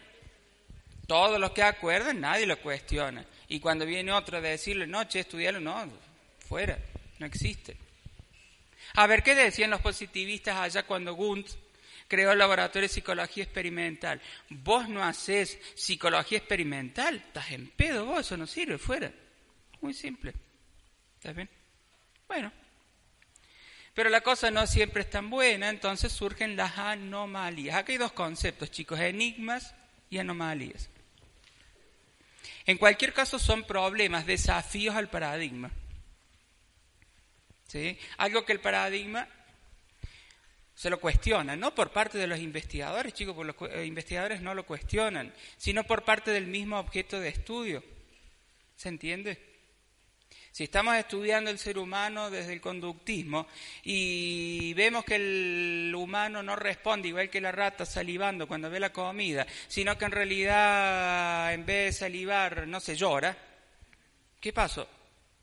[1.06, 3.24] Todos los que acuerdan, nadie lo cuestiona.
[3.48, 5.90] Y cuando viene otro a decirle, no, che, estudiarlo, no,
[6.48, 6.78] fuera,
[7.18, 7.76] no existe.
[8.94, 11.48] A ver, ¿qué decían los positivistas allá cuando Gunt
[12.06, 14.20] creó el laboratorio de psicología experimental?
[14.50, 19.10] Vos no haces psicología experimental, estás en pedo vos, eso no sirve, fuera.
[19.80, 20.34] Muy simple.
[21.16, 21.48] ¿Estás bien?
[22.28, 22.52] Bueno,
[23.94, 27.76] pero la cosa no siempre es tan buena, entonces surgen las anomalías.
[27.76, 29.74] Aquí hay dos conceptos, chicos, enigmas
[30.08, 30.88] y anomalías.
[32.64, 35.70] En cualquier caso son problemas, desafíos al paradigma.
[37.66, 37.98] ¿Sí?
[38.18, 39.28] Algo que el paradigma
[40.74, 44.54] se lo cuestiona, no por parte de los investigadores, chicos, porque los eh, investigadores no
[44.54, 47.84] lo cuestionan, sino por parte del mismo objeto de estudio.
[48.76, 49.51] ¿Se entiende?
[50.52, 53.46] Si estamos estudiando el ser humano desde el conductismo
[53.84, 58.92] y vemos que el humano no responde igual que la rata salivando cuando ve la
[58.92, 63.34] comida, sino que en realidad en vez de salivar no se llora,
[64.38, 64.86] ¿qué pasó?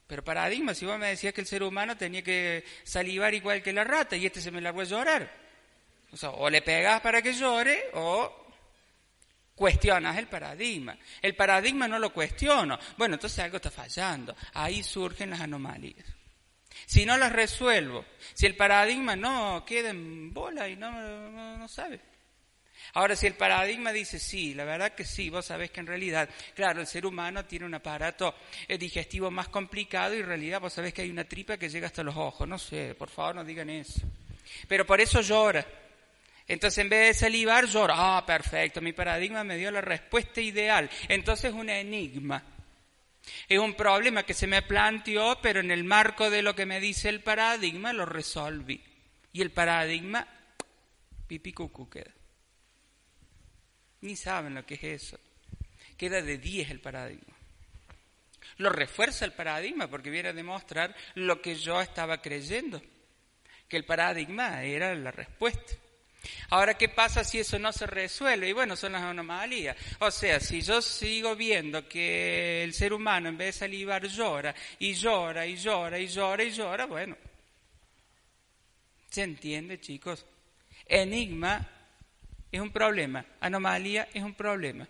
[0.05, 3.73] Pero paradigma, si vos me decías que el ser humano tenía que salivar igual que
[3.73, 5.31] la rata y este se me largó a llorar.
[6.11, 8.48] O, sea, o le pegás para que llore o
[9.59, 10.97] Cuestionas el paradigma.
[11.21, 12.79] El paradigma no lo cuestiono.
[12.95, 14.33] Bueno, entonces algo está fallando.
[14.53, 16.05] Ahí surgen las anomalías.
[16.85, 20.89] Si no las resuelvo, si el paradigma no queda en bola y no,
[21.57, 21.99] no, sabe.
[22.93, 26.29] Ahora, si el paradigma dice sí, la verdad que sí, vos sabés que en realidad,
[26.55, 28.33] claro, el ser humano tiene un aparato
[28.65, 31.87] eh, digestivo más complicado y en realidad vos sabés que hay una tripa que llega
[31.87, 32.47] hasta los ojos.
[32.47, 33.99] No sé, por favor no digan eso.
[34.69, 35.67] Pero por eso llora.
[36.49, 37.93] Entonces, en vez de salivar, llora.
[37.95, 40.89] Ah, perfecto, mi paradigma me dio la respuesta ideal.
[41.07, 42.43] Entonces, es un enigma.
[43.47, 46.79] Es un problema que se me planteó, pero en el marco de lo que me
[46.79, 48.83] dice el paradigma lo resolví.
[49.31, 50.27] Y el paradigma,
[51.27, 52.11] pipi cucú queda.
[54.01, 55.19] Ni saben lo que es eso.
[55.97, 57.35] Queda de 10 el paradigma.
[58.57, 62.81] Lo refuerza el paradigma porque viene a demostrar lo que yo estaba creyendo,
[63.67, 65.73] que el paradigma era la respuesta.
[66.49, 68.49] Ahora, ¿qué pasa si eso no se resuelve?
[68.49, 69.77] Y bueno, son las anomalías.
[69.99, 74.53] O sea, si yo sigo viendo que el ser humano en vez de salivar llora
[74.79, 77.15] y llora y llora y llora y llora, bueno.
[79.09, 80.25] ¿Se entiende, chicos?
[80.85, 81.67] Enigma
[82.51, 84.87] es un problema, anomalía es un problema.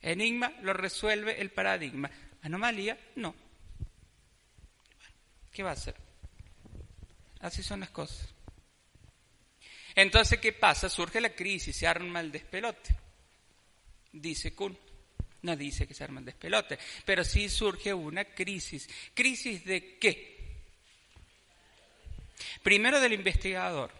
[0.00, 2.10] Enigma lo resuelve el paradigma,
[2.42, 3.34] anomalía no.
[5.52, 5.94] ¿Qué va a hacer?
[7.40, 8.37] Así son las cosas.
[9.98, 10.88] Entonces, ¿qué pasa?
[10.88, 12.94] Surge la crisis, se arma el despelote.
[14.12, 14.78] Dice Kuhn.
[15.42, 18.88] No dice que se arma el despelote, pero sí surge una crisis.
[19.12, 20.36] ¿Crisis de qué?
[22.62, 23.90] Primero del investigador.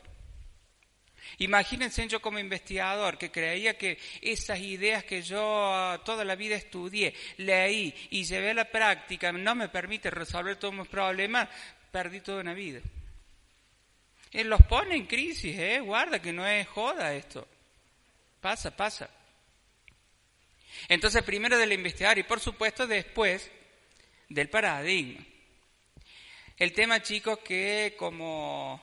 [1.38, 6.54] Imagínense yo como investigador que creía que esas ideas que yo ah, toda la vida
[6.54, 11.48] estudié, leí y llevé a la práctica no me permite resolver todos mis problemas,
[11.90, 12.80] perdí toda una vida.
[14.32, 15.80] Él los pone en crisis, ¿eh?
[15.80, 17.46] Guarda que no es joda esto.
[18.40, 19.08] Pasa, pasa.
[20.88, 23.50] Entonces, primero del investigar y por supuesto después
[24.28, 25.24] del paradigma.
[26.56, 28.82] El tema, chicos, que como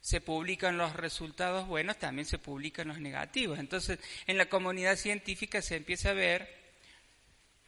[0.00, 3.58] se publican los resultados buenos, también se publican los negativos.
[3.58, 6.60] Entonces, en la comunidad científica se empieza a ver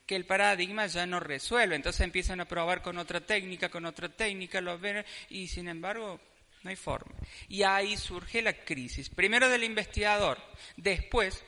[0.06, 1.76] que el paradigma ya no resuelve.
[1.76, 6.20] Entonces empiezan a probar con otra técnica, con otra técnica, los ven, y sin embargo
[6.62, 7.14] no hay forma.
[7.48, 10.38] Y ahí surge la crisis, primero del investigador,
[10.76, 11.44] después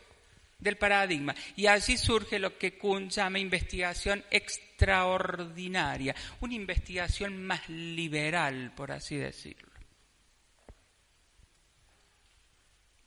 [0.58, 1.34] del paradigma.
[1.56, 9.16] Y allí surge lo que Kuhn llama investigación extraordinaria, una investigación más liberal, por así
[9.16, 9.72] decirlo.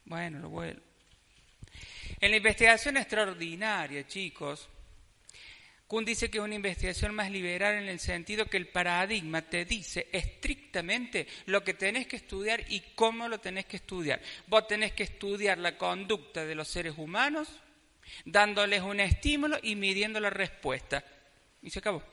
[0.06, 0.82] Bueno, lo vuelvo.
[2.20, 4.70] En la investigación extraordinaria, chicos,
[5.88, 9.64] Kuhn dice que es una investigación más liberal en el sentido que el paradigma te
[9.64, 14.22] dice estrictamente lo que tenés que estudiar y cómo lo tenés que estudiar.
[14.48, 17.48] Vos tenés que estudiar la conducta de los seres humanos,
[18.26, 21.06] dándoles un estímulo y midiendo la respuesta.
[21.62, 22.04] Y se acabó.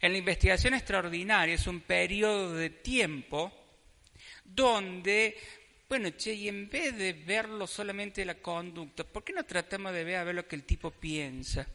[0.00, 3.52] En la investigación extraordinaria es un periodo de tiempo
[4.44, 5.36] donde,
[5.88, 10.04] bueno, che, y en vez de verlo solamente la conducta, ¿por qué no tratamos de
[10.04, 11.66] ver a ver lo que el tipo piensa?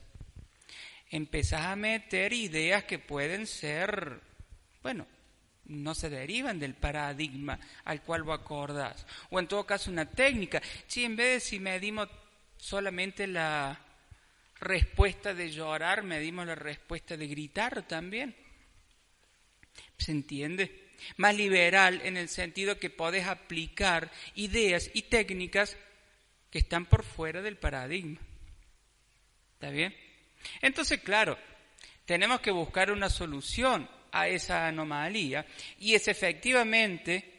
[1.11, 4.21] Empezás a meter ideas que pueden ser,
[4.81, 5.05] bueno,
[5.65, 9.05] no se derivan del paradigma al cual vos acordás.
[9.29, 10.61] O en todo caso una técnica.
[10.87, 12.09] Si en vez de si medimos
[12.57, 13.79] solamente la
[14.59, 18.35] respuesta de llorar, medimos la respuesta de gritar también.
[19.97, 20.89] ¿Se entiende?
[21.17, 25.77] Más liberal en el sentido que podés aplicar ideas y técnicas
[26.49, 28.19] que están por fuera del paradigma.
[29.53, 29.95] ¿Está bien?
[30.61, 31.37] Entonces, claro,
[32.05, 35.45] tenemos que buscar una solución a esa anomalía
[35.79, 37.31] y es efectivamente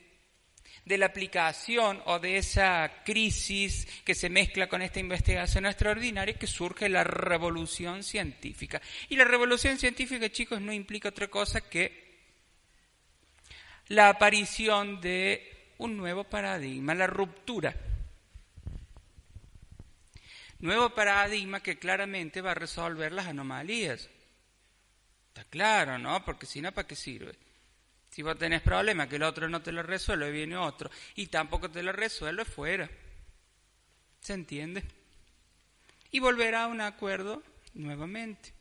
[0.84, 6.46] de la aplicación o de esa crisis que se mezcla con esta investigación extraordinaria que
[6.46, 8.80] surge la revolución científica.
[9.08, 12.02] Y la revolución científica, chicos, no implica otra cosa que
[13.88, 17.74] la aparición de un nuevo paradigma, la ruptura
[20.62, 24.08] Nuevo paradigma que claramente va a resolver las anomalías.
[25.28, 26.24] Está claro, ¿no?
[26.24, 27.34] Porque si no, ¿para qué sirve?
[28.08, 31.68] Si vos tenés problemas que el otro no te lo resuelve, viene otro y tampoco
[31.68, 32.88] te lo resuelve, fuera.
[34.20, 34.84] ¿Se entiende?
[36.12, 37.42] Y volverá a un acuerdo
[37.74, 38.52] nuevamente.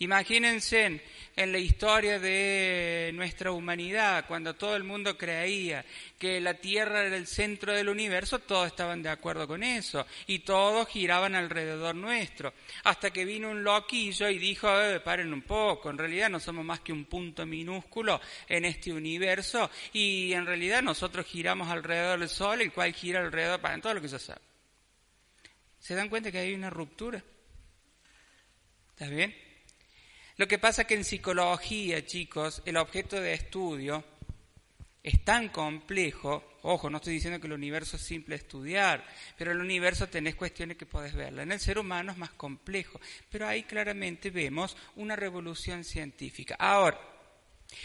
[0.00, 1.02] Imagínense
[1.36, 5.84] en la historia de nuestra humanidad, cuando todo el mundo creía
[6.18, 10.38] que la Tierra era el centro del universo, todos estaban de acuerdo con eso y
[10.38, 12.54] todos giraban alrededor nuestro.
[12.84, 16.64] Hasta que vino un loquillo y dijo, eh, paren un poco, en realidad no somos
[16.64, 22.30] más que un punto minúsculo en este universo y en realidad nosotros giramos alrededor del
[22.30, 24.40] Sol, el cual gira alrededor, para todo lo que se sabe.
[25.78, 27.22] ¿Se dan cuenta que hay una ruptura?
[28.94, 29.49] ¿Está bien?
[30.40, 34.02] Lo que pasa es que en psicología, chicos, el objeto de estudio
[35.02, 39.04] es tan complejo, ojo, no estoy diciendo que el universo es simple estudiar,
[39.36, 41.42] pero el universo tenés cuestiones que podés verla.
[41.42, 42.98] En el ser humano es más complejo,
[43.30, 46.56] pero ahí claramente vemos una revolución científica.
[46.58, 46.98] Ahora,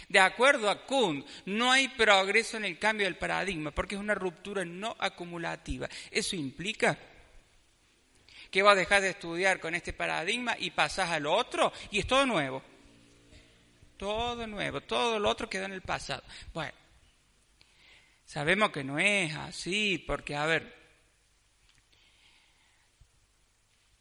[0.07, 4.15] de acuerdo a Kuhn, no hay progreso en el cambio del paradigma porque es una
[4.15, 5.89] ruptura no acumulativa.
[6.09, 6.97] Eso implica
[8.55, 12.25] que vos dejás de estudiar con este paradigma y pasás al otro y es todo
[12.25, 12.63] nuevo.
[13.97, 16.23] Todo nuevo, todo lo otro queda en el pasado.
[16.53, 16.71] Bueno,
[18.23, 20.73] sabemos que no es así porque, a ver,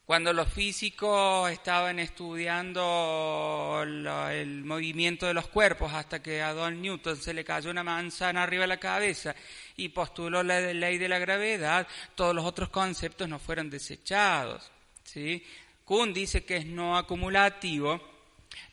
[0.07, 7.17] Cuando los físicos estaban estudiando el movimiento de los cuerpos hasta que a Don Newton
[7.17, 9.35] se le cayó una manzana arriba de la cabeza
[9.77, 14.71] y postuló la ley de la gravedad, todos los otros conceptos no fueron desechados.
[15.05, 15.43] ¿sí?
[15.87, 17.99] Kuhn dice que es no acumulativo,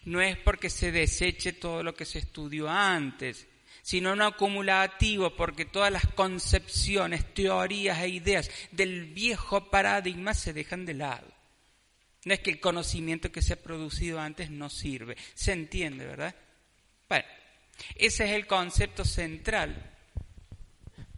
[0.04, 3.48] no es porque se deseche todo lo que se estudió antes,
[3.82, 10.86] sino no acumulativo, porque todas las concepciones, teorías e ideas del viejo paradigma se dejan
[10.86, 11.28] de lado.
[12.24, 15.18] No es que el conocimiento que se ha producido antes no sirve.
[15.34, 16.36] Se entiende, ¿verdad?
[17.10, 17.26] Bueno,
[17.96, 19.92] ese es el concepto central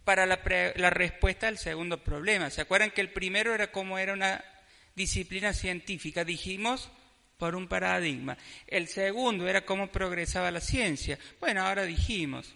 [0.04, 0.40] para la,
[0.76, 2.50] la, respuesta al segundo problema.
[2.50, 4.42] ¿Se acuerdan que el primero era cómo era una
[4.94, 6.24] disciplina científica?
[6.24, 6.90] Dijimos
[7.38, 8.36] por un paradigma.
[8.66, 11.18] El segundo era cómo progresaba la ciencia.
[11.40, 12.54] Bueno, ahora dijimos,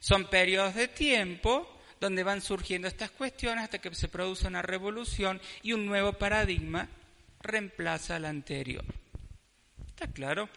[0.00, 1.70] son periodos de tiempo
[2.00, 6.88] donde van surgiendo estas cuestiones hasta que se produce una revolución y un nuevo paradigma
[7.40, 8.84] reemplaza al anterior.
[9.88, 10.48] ¿Está claro?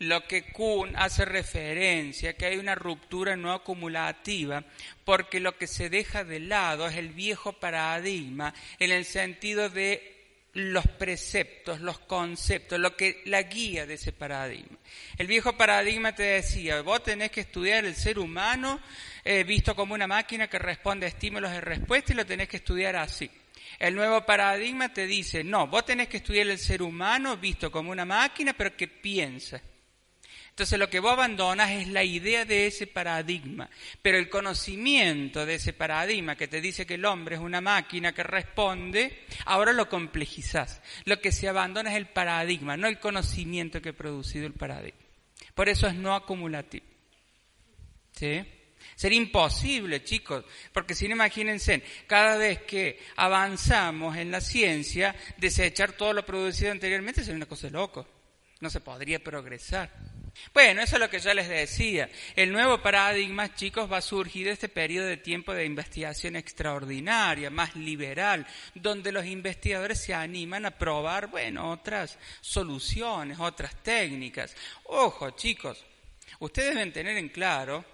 [0.00, 4.62] Lo que Kuhn hace referencia, que hay una ruptura no acumulativa,
[5.04, 10.17] porque lo que se deja de lado es el viejo paradigma en el sentido de
[10.54, 14.78] los preceptos, los conceptos, lo que la guía de ese paradigma.
[15.16, 18.80] El viejo paradigma te decía, vos tenés que estudiar el ser humano
[19.24, 22.56] eh, visto como una máquina que responde a estímulos y respuesta y lo tenés que
[22.58, 23.30] estudiar así.
[23.78, 27.92] El nuevo paradigma te dice, no, vos tenés que estudiar el ser humano visto como
[27.92, 29.60] una máquina pero que piensa.
[30.58, 33.70] Entonces lo que vos abandonas es la idea de ese paradigma,
[34.02, 38.12] pero el conocimiento de ese paradigma que te dice que el hombre es una máquina
[38.12, 40.82] que responde, ahora lo complejizás.
[41.04, 44.98] Lo que se abandona es el paradigma, no el conocimiento que ha producido el paradigma.
[45.54, 46.86] Por eso es no acumulativo.
[48.10, 48.44] ¿Sí?
[48.96, 55.92] Sería imposible, chicos, porque si no imagínense, cada vez que avanzamos en la ciencia, desechar
[55.92, 58.08] todo lo producido anteriormente sería una cosa de loco.
[58.58, 60.17] No se podría progresar.
[60.54, 62.08] Bueno, eso es lo que yo les decía.
[62.34, 67.50] El nuevo paradigma, chicos, va a surgir de este periodo de tiempo de investigación extraordinaria,
[67.50, 74.54] más liberal, donde los investigadores se animan a probar, bueno, otras soluciones, otras técnicas.
[74.84, 75.84] Ojo, chicos,
[76.38, 77.84] ustedes deben tener en claro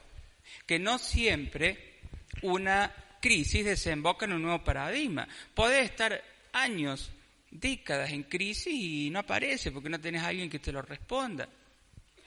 [0.66, 1.94] que no siempre
[2.42, 5.26] una crisis desemboca en un nuevo paradigma.
[5.54, 6.22] Puede estar
[6.52, 7.10] años,
[7.50, 11.48] décadas en crisis y no aparece porque no tenés a alguien que te lo responda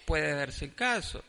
[0.08, 1.22] puede darse el caso.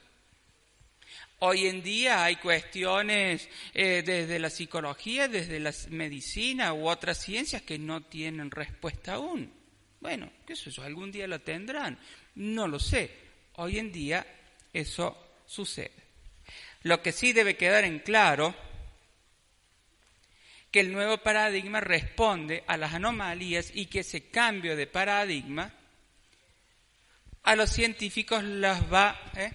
[1.41, 7.63] Hoy en día hay cuestiones eh, desde la psicología, desde la medicina u otras ciencias
[7.63, 9.53] que no tienen respuesta aún.
[10.01, 11.99] Bueno, qué es eso, algún día lo tendrán.
[12.37, 13.11] No lo sé.
[13.55, 14.25] Hoy en día
[14.73, 15.91] eso sucede.
[16.85, 18.55] Lo que sí debe quedar en claro
[20.71, 25.73] que el nuevo paradigma responde a las anomalías y que ese cambio de paradigma
[27.49, 29.51] a los científicos los va, ¿eh?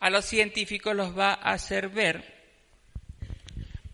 [0.00, 2.42] a los científicos los va a hacer ver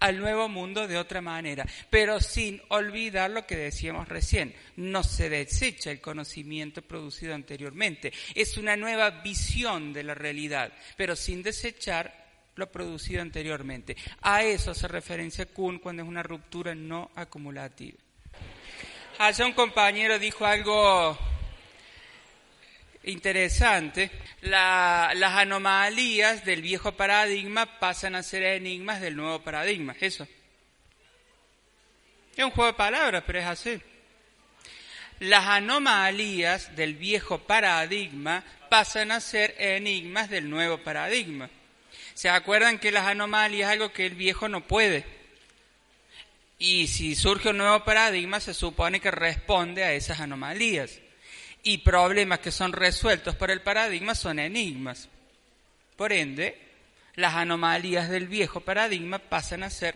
[0.01, 5.29] al nuevo mundo de otra manera, pero sin olvidar lo que decíamos recién, no se
[5.29, 12.29] desecha el conocimiento producido anteriormente, es una nueva visión de la realidad, pero sin desechar
[12.55, 13.95] lo producido anteriormente.
[14.23, 17.99] A eso se referencia Kuhn cuando es una ruptura no acumulativa.
[19.19, 21.19] Allá un compañero dijo algo
[23.05, 24.11] interesante,
[24.43, 29.97] las anomalías del viejo paradigma pasan a ser enigmas del nuevo paradigma.
[30.01, 30.27] Eso.
[32.37, 33.81] Es un juego de palabras, pero es así.
[35.21, 41.51] Las anomalías del viejo paradigma pasan a ser enigmas del nuevo paradigma.
[42.15, 45.05] ¿Se acuerdan que las anomalías es algo que el viejo no puede?
[46.61, 51.01] Y si surge un nuevo paradigma, se supone que responde a esas anomalías
[51.69, 55.07] y problemas que son resueltos por el paradigma son enigmas.
[55.97, 56.59] Por ende,
[57.17, 59.95] las anomalías del viejo paradigma pasan a ser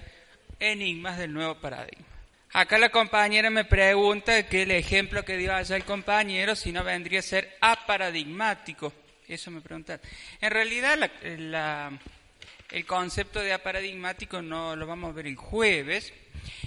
[0.60, 2.04] enigmas del nuevo paradigma.
[2.52, 6.84] Acá la compañera me pregunta que el ejemplo que dio allá el compañero, si no
[6.84, 8.92] vendría a ser aparadigmático.
[9.26, 9.98] Eso me preguntan.
[10.42, 16.12] En realidad, el concepto de aparadigmático no lo vamos a ver el jueves.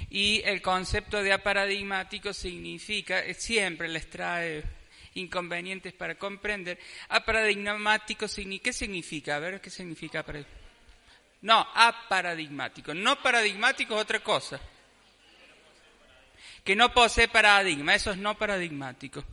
[0.10, 4.64] Y el concepto de aparadigmático significa, siempre les trae
[5.16, 6.80] inconvenientes para comprender.
[7.09, 8.28] Aparadigmático,
[8.61, 9.36] ¿qué significa?
[9.36, 10.66] A ver, ¿qué significa aparadigmático?
[11.41, 12.93] No, aparadigmático.
[12.93, 14.59] No paradigmático es otra cosa.
[16.63, 19.24] Que no posee paradigma, eso es no paradigmático.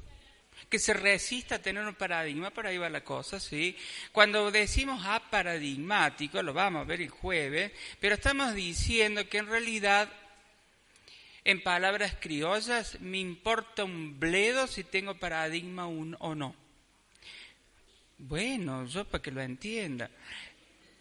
[0.69, 3.77] Que se resista a tener un paradigma, por ahí va la cosa, ¿sí?
[4.13, 10.11] Cuando decimos aparadigmático, lo vamos a ver el jueves, pero estamos diciendo que en realidad
[11.45, 16.55] en palabras criollas, me importa un bledo si tengo paradigma o no.
[18.19, 20.09] Bueno, yo para que lo entienda.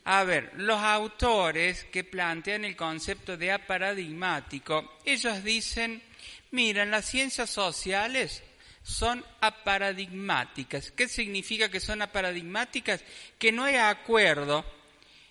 [0.05, 6.01] A ver, los autores que plantean el concepto de aparadigmático, ellos dicen,
[6.49, 8.41] miren, las ciencias sociales
[8.81, 10.91] son aparadigmáticas.
[10.91, 13.03] ¿Qué significa que son aparadigmáticas?
[13.37, 14.65] Que no hay acuerdo.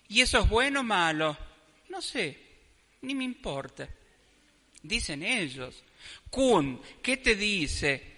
[0.07, 1.37] ¿Y eso es bueno o malo?
[1.89, 2.37] No sé,
[3.01, 3.89] ni me importa.
[4.83, 5.83] Dicen ellos.
[6.29, 8.11] Kuhn, ¿qué te dice?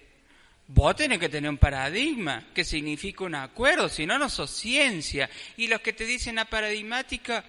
[0.66, 5.28] Vos tenés que tener un paradigma que significa un acuerdo, si no, no sos ciencia.
[5.56, 7.44] Y los que te dicen a paradigmática,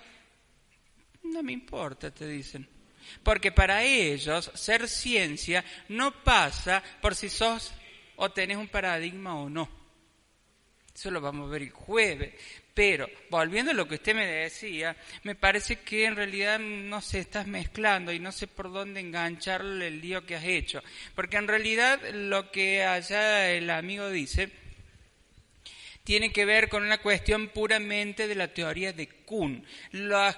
[1.23, 2.67] no me importa, te dicen.
[3.23, 7.73] Porque para ellos ser ciencia no pasa por si sos
[8.17, 9.69] o tenés un paradigma o no.
[10.93, 12.33] Eso lo vamos a ver el jueves.
[12.75, 17.19] Pero, volviendo a lo que usted me decía, me parece que en realidad no se
[17.19, 20.83] estás mezclando y no sé por dónde engancharle el lío que has hecho.
[21.15, 24.51] Porque en realidad lo que allá el amigo dice
[26.03, 29.65] tiene que ver con una cuestión puramente de la teoría de Kuhn.
[29.91, 30.35] Los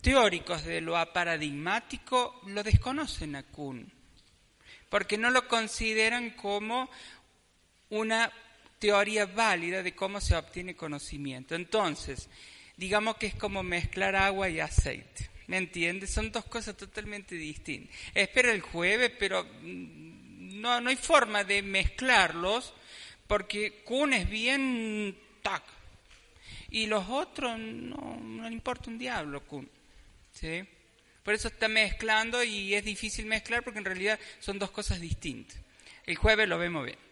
[0.00, 3.92] teóricos de lo aparadigmático lo desconocen a Kuhn,
[4.88, 6.90] porque no lo consideran como
[7.90, 8.32] una
[8.84, 11.54] teoría válida de cómo se obtiene conocimiento.
[11.54, 12.28] Entonces,
[12.76, 15.30] digamos que es como mezclar agua y aceite.
[15.46, 16.10] ¿Me entiendes?
[16.10, 17.96] Son dos cosas totalmente distintas.
[18.12, 22.74] Espera el jueves, pero mm, no, no hay forma de mezclarlos
[23.26, 25.62] porque Kuhn es bien tac.
[26.68, 29.66] Y los otros no, no le importa un diablo, Kuhn.
[30.30, 30.62] ¿Sí?
[31.22, 35.56] Por eso está mezclando y es difícil mezclar porque en realidad son dos cosas distintas.
[36.04, 37.03] El jueves lo vemos bien.